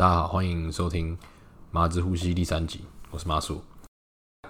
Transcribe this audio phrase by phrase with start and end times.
[0.00, 1.14] 大家好，欢迎收听
[1.70, 3.60] 《麻子呼吸》第三集，我是麻叔。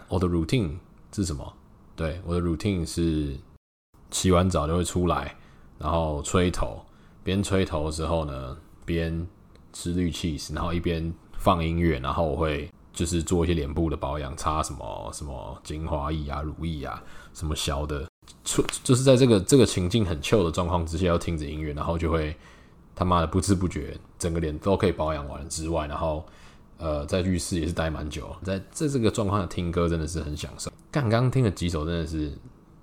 [0.06, 0.76] 我的 routine
[1.10, 1.52] 是什么？
[1.96, 3.36] 对，我的 routine 是
[4.12, 5.34] 洗完澡就会出来，
[5.76, 6.80] 然后吹头，
[7.24, 9.26] 边吹头的时候呢，边
[9.72, 17.03] 吃绿气，然后一边放音乐，然后我会就是做一些脸部的保养，擦什么什么精华液啊、乳液啊，
[17.35, 18.09] 什么小的，
[18.85, 22.37] 就是在这个这个情境很糗的状况之下，要听着音乐，然后就会。
[22.93, 26.25] 他妈的不知不觉，整个脸都可以保养完之外，然后
[26.79, 30.71] 呃，在浴室也是待蛮久，在在这个状况下听歌真的是很享受。
[30.93, 32.30] 刚刚听了几首真的是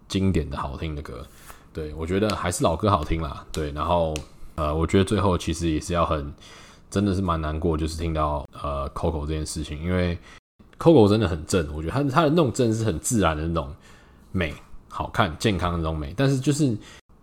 [0.08, 1.26] 经典的好听的歌，
[1.72, 3.46] 对，我觉得还是老歌好听啦。
[3.52, 4.14] 对，然后
[4.56, 6.34] 呃，我觉得最后其实也是要很，
[6.90, 10.18] 真的是蛮难过，就是听到呃 Coco 这件事情，因为
[10.80, 13.72] Coco 真的很正，我觉得他他的那种正是很自然的那种
[14.32, 14.54] 美，
[14.90, 16.76] 好看、健康的那种美，但是就是。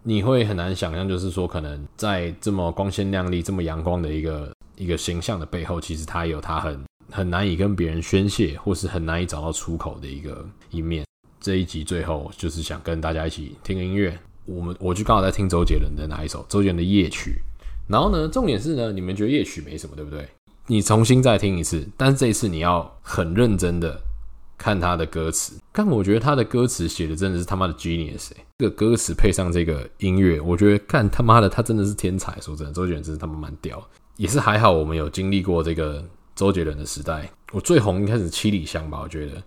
[0.07, 6.79] 你会很难想象，就是说，可能在这么光鲜亮丽、这么阳光的一个一个形象的背后，其实他有他很
[7.11, 11.07] 很难以跟别人宣泄，或是很难以找到出口的一个一面。
[11.41, 16.45] 这一集最后就是想跟大家一起听个音乐，我们我就刚好在听周杰伦的哪一首？
[16.51, 17.41] 周杰伦的夜曲。
[17.89, 20.29] 然后呢，重点是呢，你们觉得夜曲没什么，对不对？
[20.67, 23.99] 你重新再听一次，但是这一次你要很认真的。
[24.57, 28.37] 看他的歌词，但我觉得他的歌词写的真的是他妈的 genius 欸！
[28.59, 32.39] 这个歌词配上这个音乐，我觉得干他妈的他真的是天才。
[32.41, 33.83] 说真的，周杰伦真是他妈蛮屌，
[34.17, 36.05] 也是还好我们有经历过这个
[36.37, 37.31] 周杰伦的时代。
[37.53, 39.01] 我最红应该是七里香吧？
[39.03, 39.43] 我觉得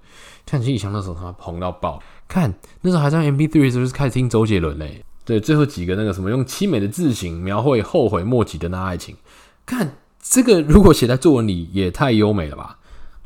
[0.45, 5.03] 看七里香那时候他妈红到爆，看那时候还在 MP3 的时候就是开始听周杰伦嘞。
[5.25, 9.15] 对，最后几个那个什么用凄美的字形描绘后悔莫及的那爱情，
[9.65, 12.76] 看这个如果写在作文里也太优美了吧！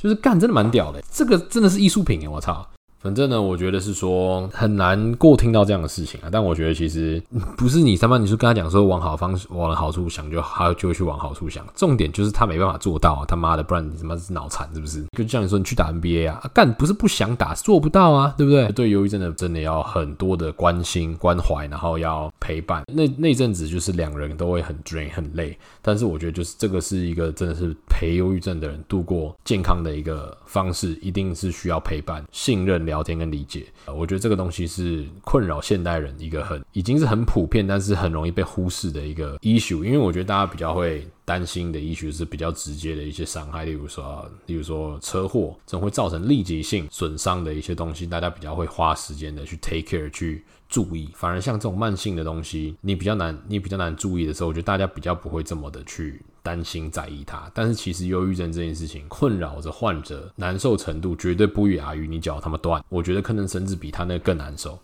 [0.01, 2.27] 就是干，真的蛮屌的，这个真的是艺术品！
[2.29, 2.67] 我操。
[3.01, 6.29] 反正呢，我觉得是说很难过听到这样的事情啊。
[6.31, 7.19] 但我觉得其实
[7.57, 11.65] 不是你他妈，你是跟他讲说往好方往好处想，就他就会去往好处想。
[11.73, 13.25] 重点就是他没办法做到啊！
[13.27, 15.03] 他妈的，不然你他妈是脑残是不是？
[15.17, 18.67] 就像你说你去打 NBA 啊，干不是不想打，做不到啊，对不对？
[18.73, 22.83] 对，忧郁症的真的要很多的关心关怀，然后要陪伴。
[22.93, 25.57] 那那阵子就是两人都会很 drain 很累。
[25.81, 32.90] 但是我觉得就是这个是一个真的是陪忧郁症的人度过健康的一个方式，一定是需要陪伴、信任。
[32.91, 39.81] 聊天跟理解，我觉得这个东西是困扰现代人一个很已经是很普遍，但是很容易被忽视的一个 issue。
[39.85, 51.09] 因为我觉得大家比较会担心的也许是比较直接的一些伤害，例如说，例如说车祸，这种会造成立即性损伤的一些东西，大家比较会花时间的去 take care 去注意。
[51.13, 56.21] 反而像这种慢性的东西，你比较难，你比较难注意的时候，我觉得大家比较不会这么的去。
[56.43, 62.83] 担心在意它，但是其实忧郁症这件事情困扰着患者，难受程度绝对不亚于你脚他妈断。
[62.89, 64.79] 我觉得可能甚至比他那个更难受。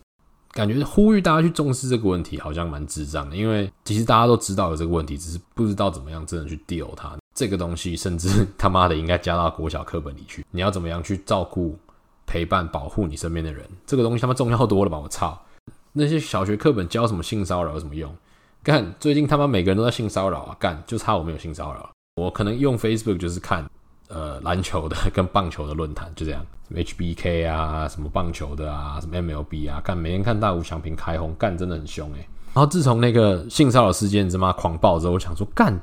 [0.52, 7.16] 感觉呼吁大家去重视这个问题，好像蛮智障的，因为其实大家都知道有这个问题，只是不知道怎么样真的去 deal 它。
[7.34, 10.44] 这个东西甚至他妈的应该加到国小课本里去。
[10.50, 11.78] 你要怎么样去照顾、
[12.26, 13.64] 陪伴、保护你身边的人？
[13.86, 14.98] 这个东西他妈重要多了吧？
[14.98, 15.40] 我操！
[15.92, 18.14] 那些小学课本教什么性骚扰有什么用？
[18.62, 20.56] 干，最近他妈每个人都在性骚扰啊！
[20.58, 21.88] 干，就差我没有性骚扰。
[22.16, 23.64] 我可能用 Facebook 就是看
[24.08, 35.78] 呃篮球的跟棒球的论坛，就这样，什么 HBK 啊，什么棒球的啊，什么 MLB 啊，干，每天看大吴强平开轰，干真的很凶诶、然后自从那个性骚扰事件他妈狂爆之后，我想说干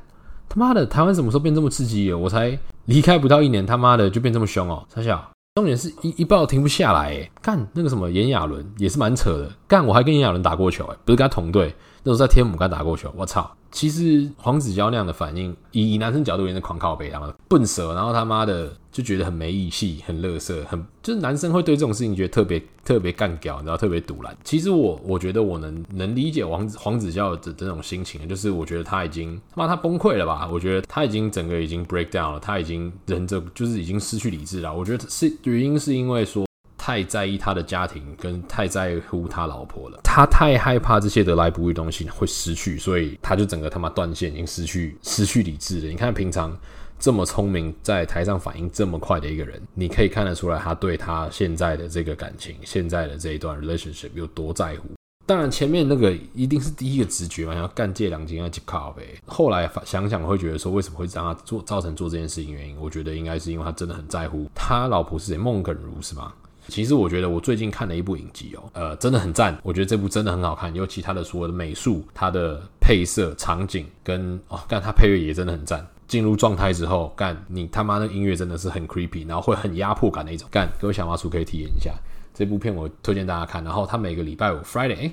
[0.49, 2.17] 他妈的台湾什么时候变这么刺激了？
[2.17, 4.85] 我才离开不到一年，他妈的就变这么凶哦、喔！
[4.89, 11.73] 三小，重点是一一爆停不下来诶、干那个什么炎亚纶也是蛮扯的，干我还跟炎亚纶打过球诶、不是跟他同队。
[12.07, 13.51] 那时候在天母刚打过球，我操！
[13.71, 24.37] 其实黄子佼那样的反应，以以男生角度也是狂靠北，然后笨蛇，然后他妈的就觉得很没义气，很乐色，很就是男生会对这种事情觉得特别特别干譙，然后特别堵拦。
[24.43, 30.47] 其实我我觉得我能能理解黄子黄子佼的这种心情，就是我觉得他已经他妈他崩溃了吧？
[30.49, 34.71] 我觉得他已经整个已经 break down 了，他已经人这就是已经失去理智了。
[34.71, 36.44] 我觉得是原因是因为说。
[36.85, 39.99] 太在意他的家庭，跟太在乎他老婆了。
[40.03, 45.87] 他太害怕这些得来不易的东西会失去，所以他就整个他妈断线，已经失去失去理智了。
[45.87, 46.55] 你看平常
[46.99, 54.91] 这么聪明，在台上反应这么快的一个人，你可以看得出来他对他现在的这个感情，现在的这一段 relationship 有多在乎。
[55.25, 59.01] 当然前面那个一定是第一个直觉嘛，要干借两斤要去靠呗。
[59.25, 62.53] 后来想想会觉得说，为什么会让他做造成做这件事情？
[62.53, 66.31] 原因我觉得应该是因为他真的很在乎他老婆是谁，孟耿如是吧？
[66.67, 69.57] 其实我觉得我最近看了一部影集哦，呃，真的很赞。
[69.63, 75.85] 我觉得这部真的很好看，尤其它的所有的美术、它的配色、场景跟哦，干它配乐也真的很赞。
[76.07, 80.47] 进入状态之后，干你他妈的音乐真的是很 creepy，然后会很压迫感的一种。
[80.51, 81.91] 干各位小麻薯可以体验一下
[82.31, 83.63] 这部片，我推荐大家看。
[83.63, 85.11] 然后它每个礼拜五 Friday，哎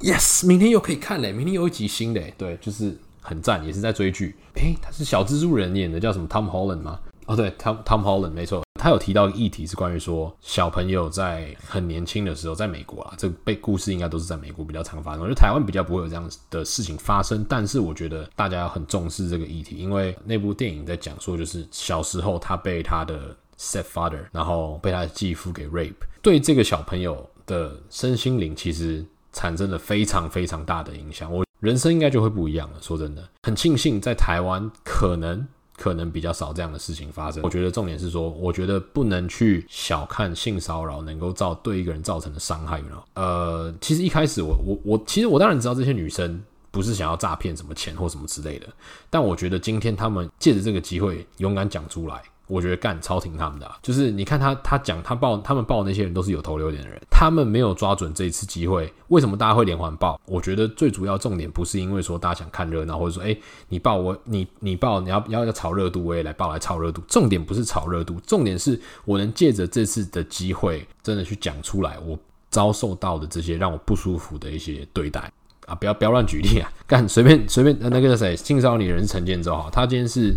[0.00, 4.36] ，yes，明天又可以看嘞，明天有一集新的，对，就是很赞，也是在追剧。
[4.56, 7.00] 诶、欸，他是小蜘蛛人演的，叫什么 Tom Holland 吗？
[7.24, 8.62] 哦，对，Tom Tom Holland 没错。
[8.82, 15.20] 他有提到议题是关于说小朋友在很年轻的时候，在美国啊，这被故事应该都是在美国比较常发生。
[15.20, 31.32] 我觉得台湾比较不会有这样的事情发生，但是我觉得大家要很重视这个议题，因为那部电影在讲说，就是小时候他被他的 stepfather，然后被他的继父给 rape，对这个小朋友的身心灵其实产生了非常非常大的影响。
[31.32, 32.78] 我人生应该就会不一样了。
[32.82, 35.46] 说真的，很庆幸在台湾可能。
[35.82, 37.42] 可能比较少这样的事情发生。
[37.42, 43.02] 我觉得重点是说，我觉得不能去小看性骚扰能够造对一个人造成的伤害，呢？
[43.14, 46.40] 呃，其实一开始我我我，其实我当然知道这些女生
[46.70, 48.68] 不是想要诈骗什么钱或什么之类的，
[49.10, 52.22] 但我觉得今天他们借着这个机会勇敢讲出来。
[52.52, 60.20] 我觉得干超挺他们的，啊，就是你看他他讲他报他们报那些人都是有头有脸的人，他们没有抓准这一次机会，为什么大家会连环报？
[60.26, 63.34] 我觉得最主要重点不是因为说大家想看热闹，或者说哎、
[63.70, 67.00] 你报我你你报你要要要炒热度，我也来报来炒热度。
[67.08, 72.18] 重点不是炒热度，重点是我能借着这次的机会，真的去讲出来我
[72.50, 75.32] 遭受到的这些让我不舒服的一些对待
[75.64, 75.74] 啊！
[75.74, 76.70] 不要不要乱举例啊！
[76.86, 80.36] 干随便随便那个谁性骚扰你的人是陈建州哈，他今天是。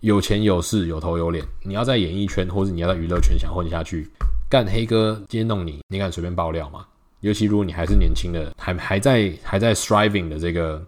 [0.00, 4.08] 有钱有势有头有脸，你要在演艺圈或者你要在娱乐圈想混下去，
[4.48, 6.86] 干黑哥今天弄你，你敢随便爆料吗？
[7.20, 10.82] 尤其如果你还是年轻的，还还在还在 striving 的这个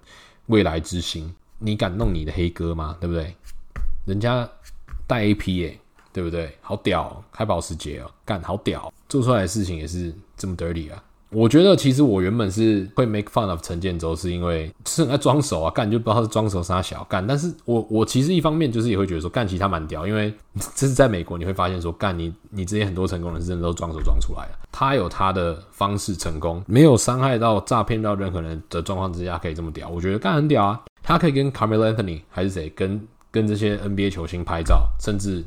[0.47, 2.97] 未来之星，你敢弄你的黑哥吗？
[2.99, 3.35] 对不对？
[4.07, 4.49] 人家
[5.07, 5.79] 带 AP 耶，
[6.11, 6.57] 对不对？
[6.63, 11.05] 好屌，开保时捷哦，干好屌，做出来的事情也是这么 dirty 啊。
[11.35, 17.27] 我觉得其实我原本是会 make fun of 陈建州，是因为是很爱装熟啊，干就不知道是装熟杀小干。
[17.27, 20.33] 但是我我其实一方面就是也会觉得说干其实他蛮屌，因为
[20.75, 24.59] 这是在美国你会发现说干你你这些很多成功人士真的都装熟装出来了。
[24.71, 30.81] 他有他的方式成功，没有伤害到诈骗到任何人的状况之下可以这么屌，我觉得干很屌啊。
[31.03, 33.01] 他可以跟 Carmelo Anthony 还是谁跟
[33.31, 35.43] 跟这些 NBA 球星拍照，甚至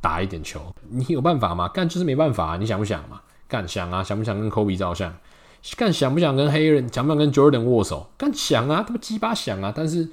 [0.00, 1.68] 打一点球，你有办法吗？
[1.68, 3.18] 干就是没办法啊，你想不想嘛？
[3.52, 5.14] 干想啊，想不想跟 Kobe 照相？
[5.76, 8.10] 干想不想跟黑人，想不想跟 Jordan 握手？
[8.16, 9.70] 干想啊，他妈鸡巴想啊！
[9.76, 10.08] 但是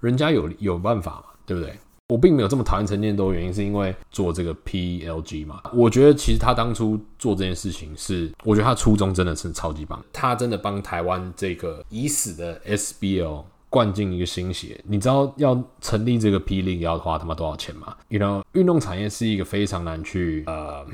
[0.00, 1.78] 人家有有办法嘛，对不对？
[2.08, 5.62] 我并没有这么讨厌陈建州，原因是因为做这个 PLG 嘛。
[5.72, 13.44] 我觉得其实他当初做这件事情是，我觉得他初衷真的是超级棒，他真的帮台湾这个已死的 SBL。
[13.70, 20.84] 灌进一个新血，你知道要成立这个霹雳要花他妈多少钱吗？You know，运动产业是一个非常难去呃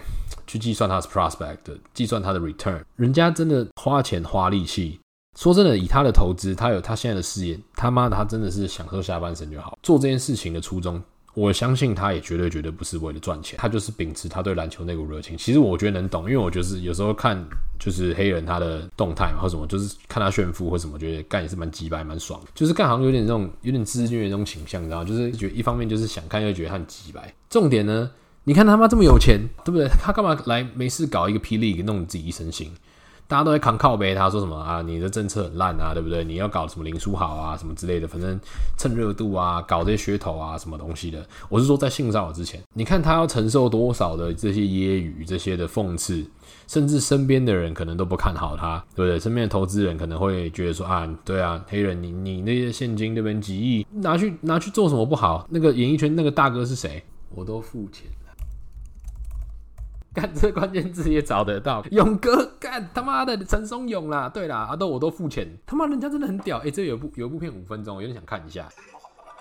[0.46, 2.82] 去计算它的 prospect 的，计算它的 return。
[2.96, 5.00] 人家真的花钱花力气，
[5.38, 9.78] 说真的，以他的投资，他有他现在的事业，他妈的他真的是享受下半生就好。
[9.82, 11.02] 做这件事情的初衷。
[11.36, 15.36] 我相信他也绝对绝对不是为了赚钱，他就是秉持他对篮球那股热情。
[15.36, 17.38] 其实我觉得能懂，因为我就是有时候看
[17.78, 25.04] 就是黑人他的动态或什么，就是看他炫富或什么，觉得干也是蛮鸡掰蛮爽，就是干好像有点那种有点自虐的那种倾向，你知道？
[25.04, 27.34] 就是觉得一方面就是想看，又觉得他很鸡掰。
[27.50, 28.10] 重点呢，
[28.44, 29.86] 你看他妈这么有钱，对不对？
[30.00, 32.68] 他干嘛来没事搞一个霹雳，弄自己一身腥？
[33.28, 34.82] 大家都在扛靠背，他说什么啊？
[34.82, 36.22] 你的政策很烂啊，对不对？
[36.22, 38.38] 你要搞什么林书豪啊，什么之类的，反正
[38.78, 41.26] 蹭热度啊，搞这些噱头啊，什么东西的。
[41.48, 46.24] 我是说，在性骚扰之前，你看他要承受多少的这些揶揄、这些的讽刺，
[46.68, 49.18] 甚至身边的人可能都不看好他，对不对？
[49.18, 55.46] 身边的投资人可能会觉得说啊，对啊，黑人，你你那些现金那边几亿拿去拿去做什么不好？
[55.50, 57.02] 那个演艺圈那个大哥是谁？
[57.34, 58.06] 我都付钱。
[60.16, 68.66] 干这关键字也找得到，勇哥干他妈的陈松勇啦，对啦，阿豆我都付钱，他妈人家真的很屌，哎、这有部有部片五分钟，我有点想看一下，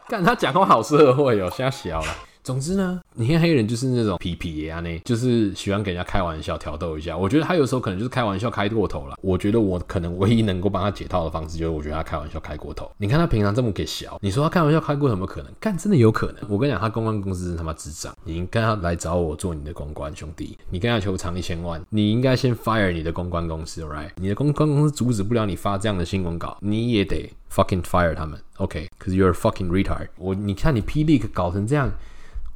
[0.10, 2.08] 看他讲话好社会哦、喔，瞎小了。
[2.46, 7.18] 总之呢，你看黑人就是那种皮皮呀，那就是喜欢给人家开玩笑、挑逗一下。
[7.18, 9.18] 我觉得他有时候可能就是开玩笑开过头了。
[9.20, 12.88] 我觉得我可能唯一能够帮他解套的方式，就是我觉得他开玩笑开过头。
[12.98, 15.52] 你看他平常这么给小，你说他开玩笑开过头有没有可能？
[15.60, 16.36] 干真的有可能。
[16.48, 18.16] 我跟你讲，他公关公司是他妈智障。
[18.24, 24.12] 你跟他来找我做你的公关，兄弟，你跟他求偿一千万，你应该先 fire 你的公关公司，right？
[24.18, 30.10] 你的公关公司阻止不了你发这样的新闻稿，你也得 fucking fire 他们，OK？Cause you're fucking retard。
[30.20, 31.92] 我你看你霹雳搞成这样。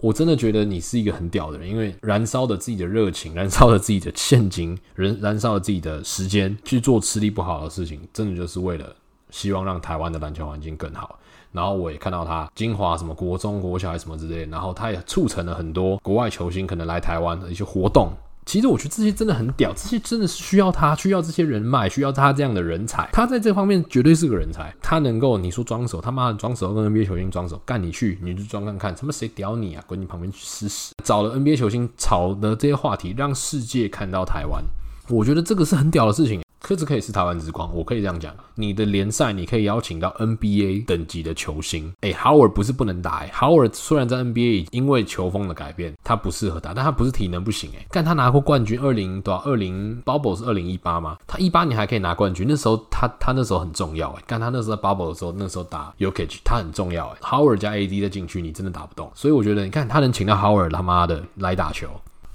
[0.01, 8.95] 我真的觉得你是一个很屌的人，因为燃烧着自己的热情，燃烧了自己的现金，燃燃烧了自己的时间去做吃力不好的事情，真的就是为了
[9.29, 11.19] 希望让台湾的篮球环境更好。
[11.51, 18.13] 然后我也看到他金华什么国中国小还什么之类，然后他也促成了很多国外球星可能来台湾的一些活动。
[18.49, 23.07] 其实我觉得这些真的很屌，这些真的是需要他，需要这些人脉，需要他这样的人才。
[23.13, 24.73] 他在这方面绝对是个人才。
[24.81, 29.83] 他能够你说装手，他妈的装手跟 NBA 球星装手，干你去，你就装看看，他妈谁屌你啊？
[29.85, 30.95] 滚你旁边去试试。
[31.03, 34.63] 找了 NBA 球星炒的这些话题，让世界看到台湾，
[35.09, 36.41] 我觉得这个是很屌的事情。
[36.61, 38.33] 柯志可以是台湾之光，我可以这样讲。
[38.55, 49.39] 你的联赛你可以邀请到 NBA 等级的球星，哎、，Howard 不是不能打、欸、，Howard 虽然在 NBA 因为球风的改变，他不适合打，但他不是体能不行哎、欸，但他拿过冠军，二零多少？
[49.43, 51.17] 二零 Bubble 是二零一八吗？
[51.25, 61.87] 他一八年还可以拿冠军，那时候他他那时候很重要哎、欸，看他那时候在 Bubble 的时候，那时候打 Jokic 他很重要哎、，Howard 加 AD 的禁区你真的打不动，所以我觉得你看他能请到 Howard 他妈的来打球，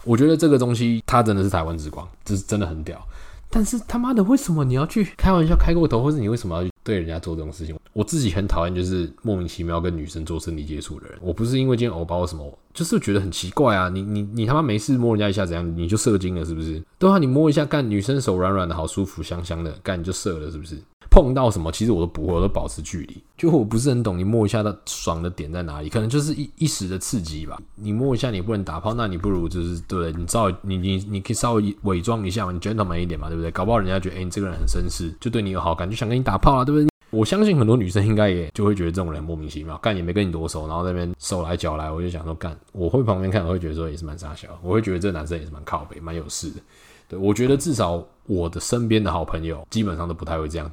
[0.05, 3.07] 我觉得这个东西他真的是台湾之光，这是真的很屌。
[3.51, 7.77] 但是他妈的，为什么你要去开玩笑开过头，或是你为什么要对人家做这种事情？
[7.93, 11.19] 我自己很讨厌，就是莫名其妙跟女生做身体接触的人。
[11.21, 13.89] 我不是因为今天偶包什么，就是觉得很奇怪啊！
[13.89, 16.83] 你你你他妈没事摸人家一下怎样，你就射精了是不是？
[16.99, 20.77] 对啊，你摸一下干，女生手软软的好舒服，香香的干你就射了是不是？
[21.15, 23.23] 碰到什么，其实我都不会，我都保持距离。
[23.37, 25.89] 就我不是很懂，你摸一下它爽的点在哪里？
[25.89, 27.57] 可能就是一一时的刺激吧。
[27.77, 30.13] 你摸一下，你不能打炮，那你不如就是对不对？
[30.21, 33.49] 你稍微你你你可以稍微伪装一下嘛，你 gentleman 一点嘛，对不对？
[33.53, 36.89] 搞不好人家觉得，哎、你这个人很绅士，就对你有好感，就想跟你打炮啊，对不对？
[37.11, 46.57] 我相信很多女生应该也就会觉得这种人莫名其妙，干也没跟你多熟，然后那边手来脚来，我就想说干，我会旁边看，我会觉得说也是蛮傻笑，我会觉得这个男生也是蛮靠北，蛮有事的。
[47.09, 50.69] 对，我觉得至少我的身边的好朋友基本上都不太会这样。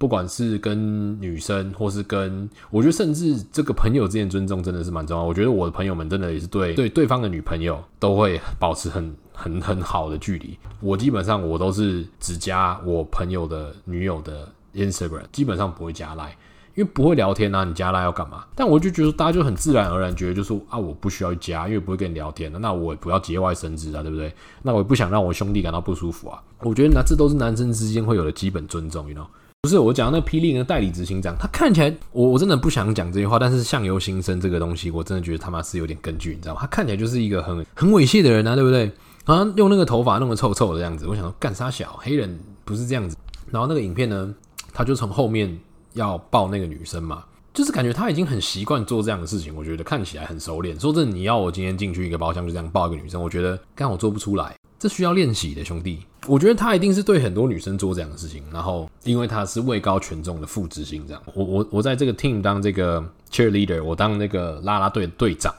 [0.00, 5.22] 不管是跟女生，或是跟，我觉得甚至这个朋友之间尊重真的是蛮重要。
[5.22, 10.56] 我觉得我的朋友们真的也是对对对方的女朋友都会保持很很很好的距离。
[10.80, 16.26] 我基本上我都是只加我朋友的女友的 Instagram，基本上不会加拉
[16.74, 17.62] 因为不会聊天啊。
[17.64, 18.46] 你加拉要干嘛？
[18.54, 24.32] 但我就觉得大家就很自然而然觉得就是说啊，我不需要加，因为不会跟你聊天的，那我也不要节外生枝啊，对不对？
[24.62, 26.42] 那我也不想让我兄弟感到不舒服啊。
[26.60, 29.26] 我觉得那这都是男生之间会有的基本尊重，you know。
[29.62, 36.62] 不是我讲那霹雳的代理执行长，他看起来我我真的不想讲这句话，但是相由心生这个东西，我真的觉得他妈是有点根据，你知道吗？
[36.62, 38.90] 他看起来就是一个很很猥亵的人啊，对不对？
[39.24, 43.14] 好像用那个头发弄得臭臭的样子，我想说干啥小黑人不是这样子。
[43.50, 44.34] 然后那个影片呢，
[44.72, 45.60] 他就从后面
[45.92, 50.80] 要抱那个女生嘛，就是感觉他已经很习惯做这样的事情，我觉得看起来很熟练。
[50.80, 54.56] 说真的，你要我今天进去一个包厢就这样抱一个女生，我觉得刚好做不出来。
[54.80, 56.00] 这需要练习的，兄弟。
[56.26, 65.54] 我觉得他一定是对很多女生做这样的事情，然后因为他是位高权重的副执行长，我我我在这个 team 当这个 cheerleader，我当那个啦啦队队长，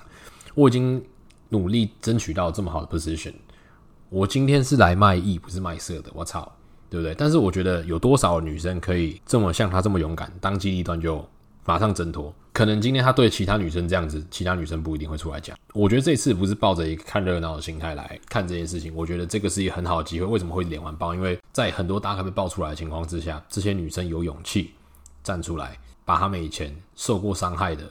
[0.55, 0.99] 我已经
[1.49, 3.33] 努力争取到这么好的 position。
[4.09, 6.51] 我今天是来卖艺，不是卖色的，我操，
[6.89, 7.13] 对不对？
[7.13, 11.23] 但是我觉得有多少女生可以这么像他这么勇敢，当机立断就
[11.63, 12.33] 马上挣脱？
[12.53, 15.57] 可能今天他对其他女生这样子，其他女生不一定会出来讲。
[15.73, 20.25] 我觉得这次不是抱着一个看热闹的心态来看这件事情，我觉得这个是一个很好的机会。
[20.25, 21.15] 为什么会连环爆？
[21.15, 24.73] 因为在很多大咖被爆出来的情况之下，这些女生有勇气
[25.23, 27.89] 站出来，把他们以前受过伤害的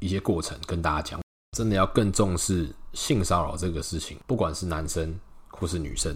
[0.00, 1.20] 一些过程跟大家讲。
[1.56, 5.14] 真的要更重视性骚扰这个事情，不管是男生
[5.48, 6.14] 或是女生。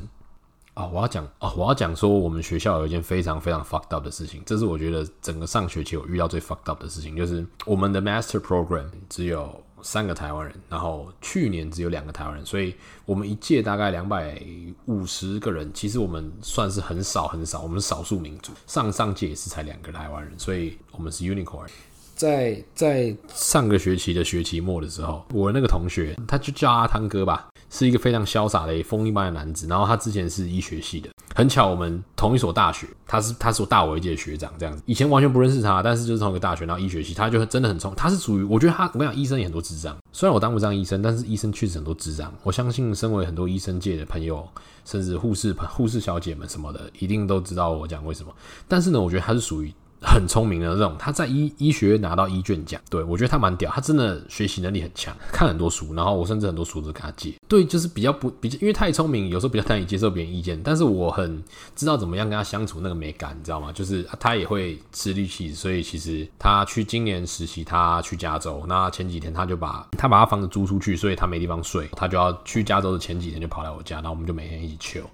[0.78, 12.72] 啊、我要讲啊、我要讲说，我们学校有一件非常非常 fucked up 的事情，这是我觉得整个上学期我遇到最 fucked up 的事情，就是我们的 master program 只有三个台湾人，然后去年只有两个台湾人，所以
[13.06, 14.40] 我们一届大概两百
[14.84, 18.52] 五十个人，其实我们算是很少很少，我们少数民族。
[18.68, 21.66] 上上届也是才两个台湾人，所以我们是 unicorn。
[22.14, 27.48] 在在上个学期的学期末的时候，我那个同学他就叫阿汤哥吧。
[27.70, 44.48] 是一个非常潇洒的风一般的男子，然后他之前是医学系的，很巧我们同一所大学，他是他是我大我一届的学长这样子，以前完全不认识他，但是就是同一个大学，然后医学系，他就真的很聪，他是属于我觉得他我跟你讲，医生也很多智障，虽然我当不上医生，但是医生确实很多智障，我相信身为很多医生界的朋友，
[44.84, 48.32] 甚至护士护士小姐们什么的，一定都知道我讲为什么，
[48.66, 49.72] 但是呢，我觉得他是属于。
[50.00, 57.34] 很聪明的这种，他在医医学院拿到医卷奖，对，我觉得他蛮屌，他真的学习能力很强，看很多书，然后我甚至很多书都跟他借。
[57.48, 60.60] 对，就是比较不比较，因为太聪明，有时候比较难以接受别人意见。
[60.62, 61.42] 但是我很
[61.74, 63.72] 知道怎么样跟他相处，那个美感，你知道吗？
[63.72, 75.04] 就是他也会吃力气，所以其实他去今年实习，他去加州，那前几天他就把他把他房子租出去，所以他没地方睡，他就要去加州的前几天就跑来我家，然后我们就每天一起 chill，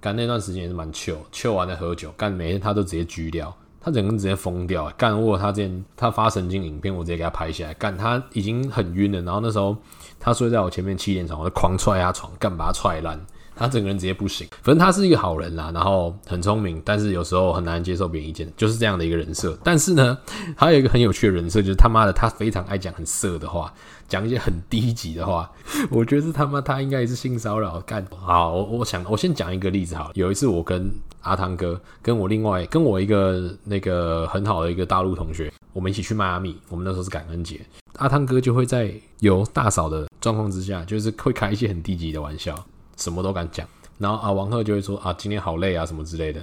[0.00, 3.56] 干那段时间也是蛮 chill，chill 完再喝酒，干每天他都直接狙掉。
[3.84, 5.20] 他整个人直接疯掉，干！
[5.20, 7.96] 我他之前他发神经影片，我直接给他拍下来，干！
[7.96, 9.76] 他已经很晕了，然后那时候
[10.20, 13.18] 他睡在我前面气垫床，我就狂踹他床，干把他踹烂。
[13.54, 19.56] 他整个人直接不行，反正他是一个好人啦，然后很聪明，但是有时候很难接受别人意见，就是这样的一个人设。
[19.62, 20.16] 但是呢，
[20.56, 23.72] 还有一个很有趣的人设，就是他妈的他非常爱讲很色的话，
[24.08, 25.50] 讲一些很低级的话。
[25.90, 28.04] 我觉得是他妈他应该也是性骚扰干。
[28.10, 30.10] 好，我我想我先讲一个例子好了。
[30.14, 30.90] 有一次我跟
[31.20, 36.56] 阿汤哥，跟我另外跟我一个那个很好的一个大陆同学，我们一起去迈阿密。
[36.68, 37.60] 我们那时候是感恩节，
[37.96, 42.54] 阿汤哥就会在有大嫂的状况之下，就是会开一些很低级的玩笑。
[42.96, 43.66] 什么都敢讲，
[43.98, 46.40] 然后啊，王鹤就会说啊，今天好累啊，什么之类的。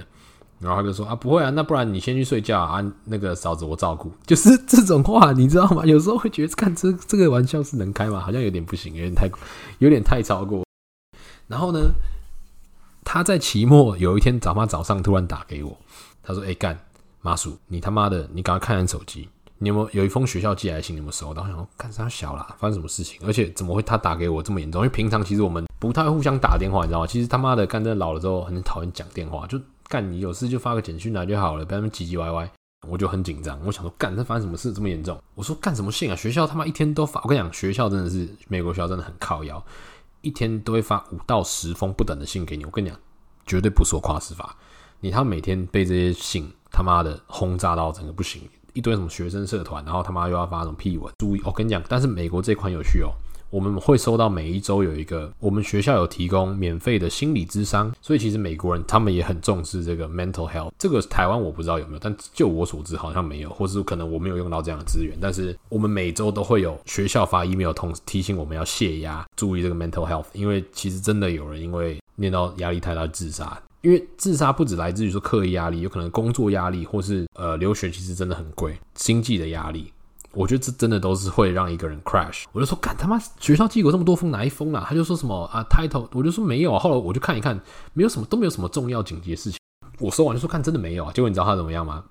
[0.58, 4.12] 然后他就说啊，不会啊，那不然你先去睡觉啊，那个嫂子我照顾。
[4.26, 5.86] 就是这种话，你知道吗？
[5.86, 8.20] 有时候会觉得，看这这个玩笑是能开吗？
[8.20, 9.30] 好像有点不行，有点太
[9.78, 10.62] 有点太超过。
[11.46, 11.92] 然后呢，
[13.04, 15.78] 他在期末有一天早妈早上突然打给我，
[16.22, 16.78] 他说：“哎、干，
[17.22, 19.30] 麻薯，你他妈的，你赶快看看手机。”
[19.62, 20.96] 你有没有有一封学校寄来的信？
[20.96, 21.42] 你有没有收到？
[21.42, 22.56] 我想说，干啥小啦？
[22.58, 23.20] 发生什么事情？
[23.26, 24.80] 而且怎么会他打给我这么严重？
[24.80, 27.06] 因为平常其实我们不太互相打电话，你知道吗？
[27.06, 29.46] 其实他妈的干，真的老了之后很讨厌讲电话。
[29.46, 32.50] 就干你有事就发个简讯来就好了，不要那么唧唧歪歪。
[32.88, 35.22] 我就很紧张，我想说，干他发生什么事这么严重？
[35.34, 36.16] 我说干什么信啊？
[36.16, 37.20] 学校他妈一天都发。
[37.22, 39.62] 我跟你讲，学校真的是美国学校真的很靠腰，
[40.22, 42.64] 一天都会发五到十封不等的信给你。
[42.64, 42.98] 我跟你讲，
[43.44, 44.56] 绝对不说夸司法。
[45.00, 48.40] 你他每天被这些信他妈的轰炸到整个不行。
[48.74, 51.12] 一堆什么学生社团，然后他妈又要发什么屁文。
[51.18, 53.10] 注意，我跟你讲，但是美国这款有趣哦，
[53.50, 60.70] 我们会收到每一周有一个，我们学校有提供免费的心理咨商，所以其实美国人他们也很重视这个 mental health。
[60.78, 65.16] 这个台湾我不知道有没有，但就我所知好像没有，或是可能我没有用到这样的资源。
[65.20, 73.60] 但是我们每周都会有学校发 email 通提醒我们要泄压，注意这个 mental health，因为其实真的有人因为念到压力太大自杀。
[73.82, 79.92] 因为自杀不止来自于说课业压力，有可能工作压力，或是呃留学其实真的很贵，经济的压力，
[80.32, 82.44] 我觉得这真的都是会让一个人 crash。
[82.52, 84.84] 我就说，干他妈学校寄过这么多封，哪一封啊？
[84.86, 86.78] 他就说什么啊 title，我就说没有啊。
[86.78, 87.58] 后来我就看一看，
[87.94, 89.58] 没有什么，都没有什么重要紧急的事情。
[89.98, 91.12] 我说完就说，看真的没有啊。
[91.12, 92.04] 结果你知道他怎么样吗？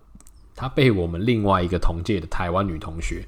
[0.56, 3.26] 他被我们另外一个同届的台湾女同学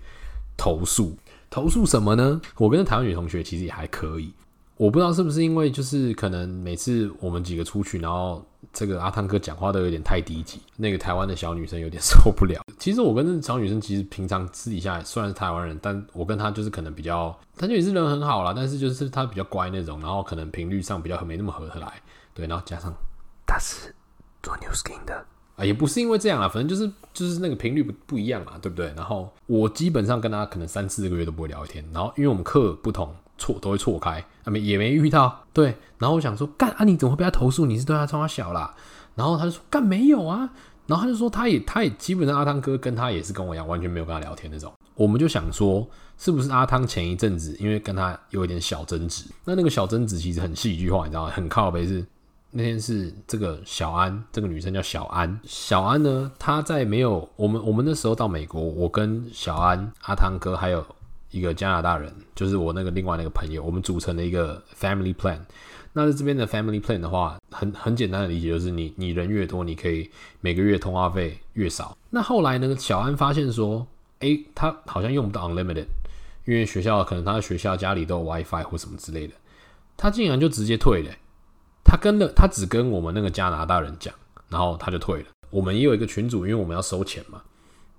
[0.57, 1.15] 投诉，
[1.50, 2.41] 投诉什么呢？
[2.57, 4.33] 我跟台湾女同学其实也还可以。
[4.81, 12.59] 我不知道是不是因为就是可能每次我们几个出去，然后这个阿汤哥讲话都有点太低级，那个台湾的小女生有点 受不了。
[12.79, 22.01] 其实我跟这小女生其实平常私底下虽然是台湾人，但我跟她就是可能比较，她就也是人很好啦，但是就是她比较乖那种，然后可能频率上比较没那么合得来。
[22.33, 22.91] 对，然后加上
[23.45, 23.93] 她是
[24.41, 25.23] 做 New Skin 的
[25.57, 28.91] 啊，也不是因为这样啊，反正就是就是那个频率不不一样嘛，对不对？
[28.95, 33.15] 然后我基本上跟她可能三四个月都不会聊天，然后因为我们课不同。
[33.41, 37.65] 错都会错开，啊没也没遇到对，然后我想说干啊，你怎么会被他投诉？
[37.65, 38.71] 你是对他冲他小啦？
[39.15, 40.47] 然后他就说干没有啊，
[40.86, 44.71] 然后他就说他也他也基本上阿汤哥跟他也是跟我一样，完全没有跟他聊天那种。
[44.93, 51.32] 我们就想说是不是阿汤前一阵子因为跟他有一点小争执，那那个小争执其实很戏剧化，你知道吗？
[51.32, 52.06] 很靠北是
[52.51, 60.86] 那天是这个小安，这个女生叫小安，小安呢她在没有我们我们那时候到美国，我跟小安阿汤哥还有。
[61.32, 65.39] 一个加拿大人，就是我那个另外那个朋友，我们组成了一个 family plan。
[65.94, 71.98] 那在这边的 family plan 的话，很很简单的理解就是你，你人越多，你可以每个月通话费越少。
[72.10, 73.86] 那后来呢，小安发现说，
[74.20, 75.88] 诶，他好像用不到 unlimited，
[76.46, 79.34] 因为学校可能他的学校家里都有 WiFi 或什么之类的，
[79.98, 81.12] 他竟然就直接退了。
[81.84, 84.13] 他跟了，他只跟我们那个加拿大人讲，
[84.48, 85.26] 然后他就退了。
[85.50, 87.41] 我们也有一个群组，因为我们要收钱嘛。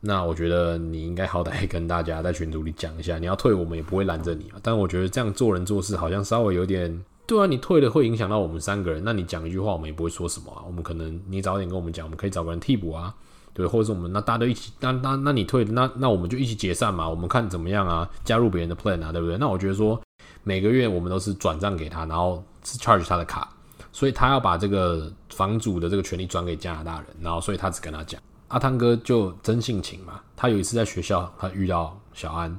[0.04, 4.58] 那我觉得你应该好歹 跟大家在群组里讲一下，你要退我们也不会拦着你啊。
[4.60, 10.64] 但我觉得这样做人做事好像稍微有点，对啊，你退了会影响到我们三个人，那你讲一句话我们也不会说什么啊。
[10.66, 13.14] 我们可能你早点跟我们讲，我们可以找个人替补啊，
[13.54, 19.38] 对，或者是我们那大家都一起，那那那你退，那那我们就一起解散嘛，我们看怎么样啊，加入别人的 plan 啊，对不对？
[19.38, 20.00] 那我觉得说
[20.42, 23.48] 每个月我们都是转账给他，然后是 charge 他的卡，
[23.92, 28.20] 所以他要把这个房主的这个权利转给加拿大人，然后所以他只跟他讲。
[28.52, 32.54] 阿汤哥就真性情嘛，他有一次在学校，他遇到小安，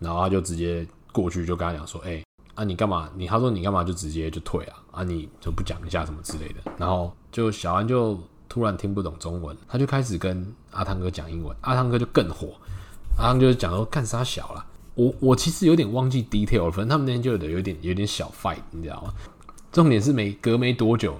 [0.00, 2.20] 然后他就直接过去就跟他讲说：“哎、
[2.56, 3.08] 啊你干嘛？
[3.14, 4.82] 你他说你干嘛就直接就退啊？
[4.90, 12.48] 啊你就不讲一下什么之类的。”然后就小安就突然听不懂中文，他就开始跟阿汤哥讲英文，阿汤哥就更火，
[13.16, 14.66] 阿汤哥就讲说干啥小了？
[14.94, 19.14] 我我其实有点忘记 detail 了，反正他们那天就有点有点有点小 fight，你知道吗？
[19.70, 21.16] 重点是没隔没多久。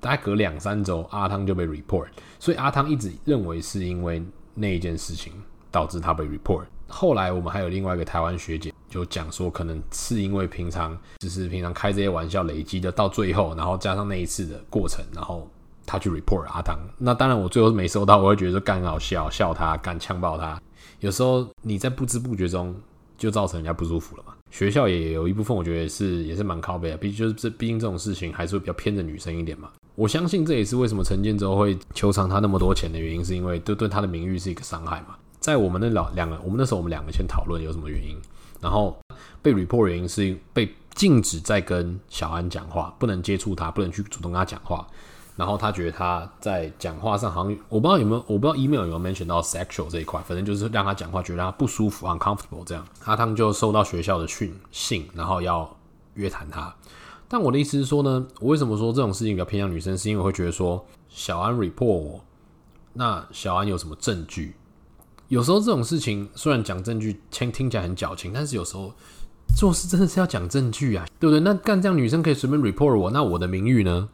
[0.00, 2.06] 大概隔两三周，阿汤就被 report，
[2.38, 4.22] 所以阿汤一直认为是因为
[4.54, 5.32] 那一件事情
[5.70, 6.64] 导致他被 report。
[6.86, 15.46] 后来我们还有另外一个台湾学姐就讲说，可能是因为平常只是平常开这些玩笑累积的，到最后，然后加上那一次的过程，然后
[15.84, 16.78] 他去 report 阿汤。
[16.96, 20.58] 那当然我最后是没收到，我会觉得干好笑，笑他，干呛爆他。
[21.00, 22.74] 有时候你在不知不觉中
[23.18, 24.34] 就造成人家不舒服了嘛。
[24.50, 29.70] 学校也有一部分，我觉得是也是蛮靠背的，毕竟就是这毕竟这种事情还是会比较偏着女生一点嘛。
[29.94, 35.16] 我相信这也是为什么陈建州会求偿他那么多钱的原因，是因为对对他的名誉是一个伤害嘛。
[35.40, 38.16] 在我们的老两个，我们那时候我们两个先讨论有什么原因，
[38.60, 38.96] 然后
[39.42, 44.86] 被 report 原因是被禁止再跟小安讲话，不能接触他，不能去主动跟他讲话。
[45.38, 52.84] 然后他觉得他在讲话上好像我不知道有没有，我不知道 email 有没有 mention 到 sexual 这一块，反正就是让他讲话觉得他不舒服，uncomfortable 这样。
[53.04, 55.76] 阿汤就收到学校的讯信，然后要
[56.14, 56.74] 约谈他。
[57.28, 62.20] 但我的意思是说呢，我为什么说这种事情比较偏向女生，是因为我会觉得说小安 report 我，
[62.94, 64.56] 那小安有什么证据？
[65.28, 68.92] 有时候这种事情虽然讲证据听听起来很矫情，但是有时候
[69.56, 71.38] 做事真的是要讲证据啊，对不对？
[71.38, 74.08] 那干这样女生可以随便 report 我，那我的名誉呢？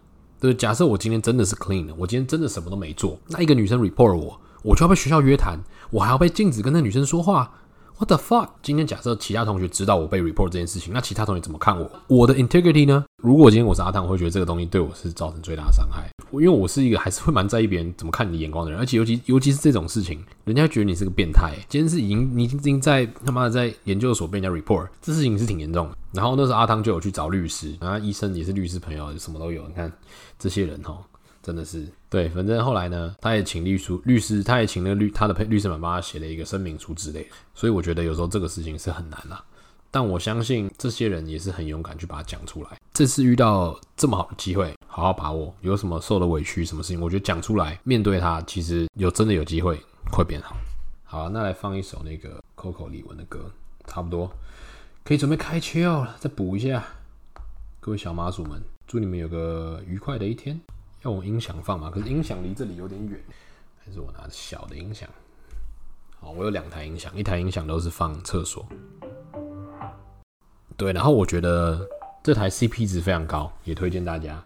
[0.45, 5.59] 就是，假设我今天真的是 clean 的，我今天真的什么都没做，那一个女生 report 我，我就要被学校约谈，
[5.91, 7.51] 我还要被禁止跟那女生说话。
[7.97, 8.49] What the fuck？
[8.61, 11.89] 今天假设其他同学知道我被 report 这件事情，那其他同学怎么看我？
[12.09, 13.05] 我的 integrity 呢？
[13.23, 16.11] 如果今天我是阿汤，我会觉得这个东西对我是造成最大的伤害。
[16.33, 21.55] 因为我是一个还是会蛮在意别人怎么看你的眼光的人，而且尤其尤其是这种事情，人家觉得你是个变态。
[21.69, 25.97] 今天是已经你已经在他妈的在研究所被人家 report，这事情是挺严重的。
[26.13, 29.63] 然后那时候阿汤就有去找律师，然后医生也是律师朋友，什么都有。
[29.69, 29.93] 你看
[30.37, 30.99] 这些人哦。
[31.45, 37.29] 真的是对，反正后来呢，他也请律师，律师他也请那个律他的律师们帮他写了一个声明书之类的。
[37.55, 39.45] 所以我觉得有时候这个事情是很难啦，
[39.91, 42.71] 但我相信这些人也是很勇敢去把它讲出来。
[42.95, 45.55] 这次遇到这么好的机会，好好把握。
[45.61, 49.79] 有什么受的委屈，什么事情，我觉得讲出来，面对他，其实有真的有机会
[50.11, 50.57] 会变好。
[51.05, 53.51] 好，那来放一首那个 Coco 李玟的歌，
[53.87, 54.31] 差不多
[55.05, 56.83] 可以准备开窍了，再补一下。
[57.81, 60.59] 各位小麻薯们，祝你们有个愉快的一天。
[61.05, 61.91] 要用音响放嘛？
[61.91, 63.21] 可是音响离这里有点远，
[63.85, 65.09] 还是我拿小的音响？
[66.19, 68.67] 好，我有两台音响，一台音响都是放厕所。
[70.77, 71.87] 对，然后我觉得
[72.23, 74.43] 这台 CP 值非常高，也推荐大家。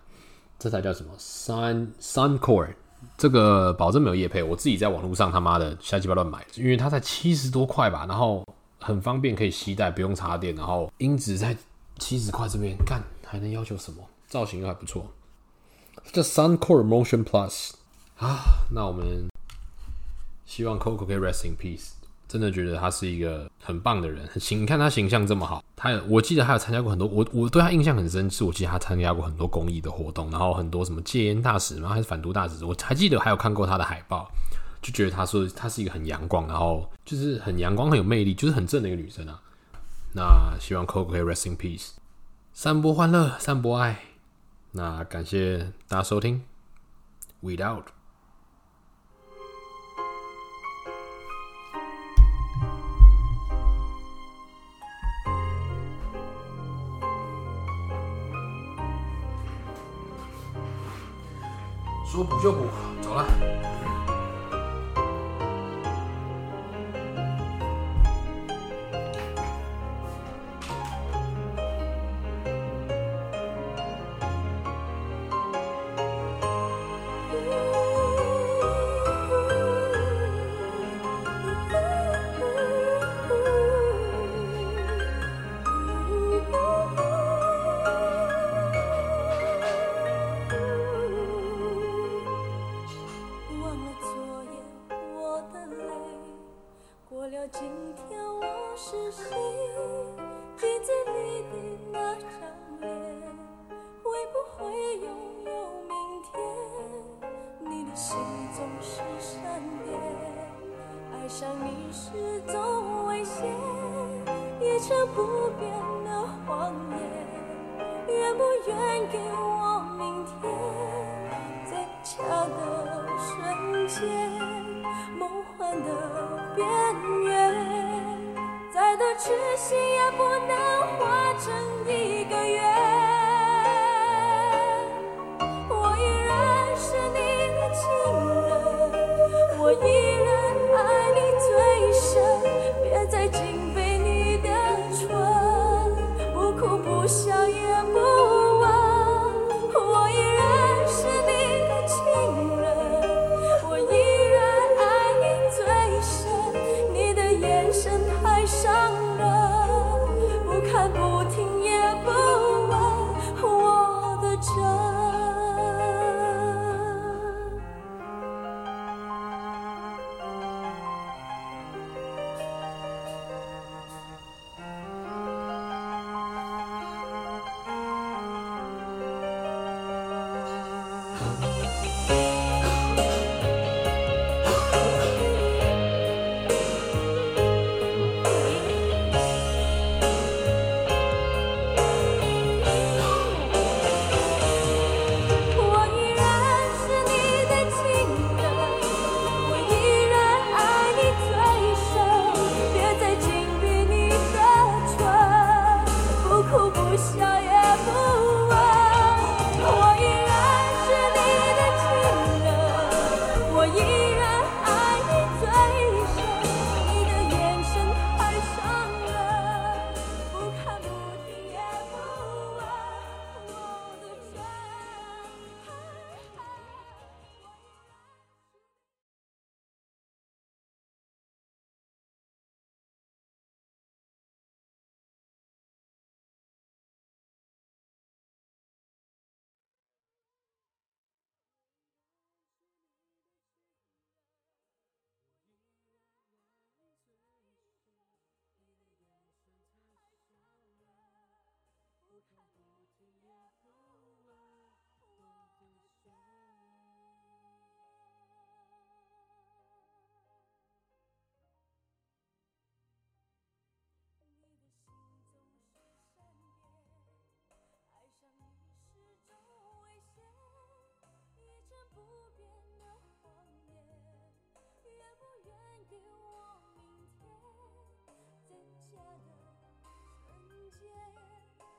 [0.59, 2.75] 这台叫什么？Sun Sun Core，
[3.17, 8.45] 这个保证没有夜配，我自己在网络上他妈的瞎鸡巴乱买，因为它才七十多块吧，然后
[8.81, 11.57] 很方便，可以携带，不用插电，然后音质在
[11.99, 14.03] 七十块这边，干还能要求什么？
[14.27, 15.09] 造型又还不错。
[16.11, 17.73] 这 Soundcore Motion Plus
[18.19, 18.41] 啊，
[18.71, 19.29] 那我们
[20.47, 21.91] 希望 Coco 可以 rest in peace。
[22.27, 34.31] 真的觉得他是一个很棒的人，很形，你看他形象这么好，他有我记得他有参加过很多，我我对他印象很深，是我记得他参加过很多公益的活动，然后很多什么戒烟大使嘛，还是反毒大使，我还记得还有看过他的海报，
[34.83, 39.41] 就觉得他说他是一个很阳光，然后就是很阳光很有魅力，就是很正的一个女生啊。
[40.13, 41.93] 那希望 Coco 可以 rest in peace，
[42.53, 44.08] 散播欢乐，散播爱。
[44.79, 46.41] 那感谢大家收听
[47.43, 47.87] Without。
[62.07, 62.69] 说补就补，
[63.03, 63.48] 走了。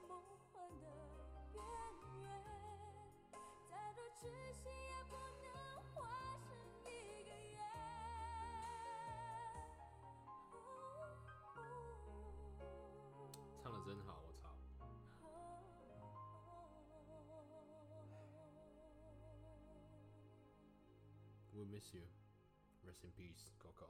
[0.08, 0.12] 梦
[0.52, 0.86] 幻的
[1.52, 1.58] 边
[2.02, 2.28] 缘，
[3.70, 4.20] 再多痴
[4.54, 5.48] 心也不能
[5.94, 5.98] 化
[6.40, 6.48] 成
[6.86, 6.88] 一
[7.24, 7.58] 个愿。
[13.62, 14.44] 唱得真好，我操
[21.54, 22.08] ！We miss you.
[22.86, 23.90] Rest in peace, Coco.